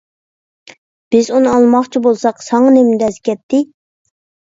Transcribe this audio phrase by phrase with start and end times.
[1.17, 3.65] بىز ئۇنى ئالماقچى بولساق ساڭا نېمە دەز كەتتى؟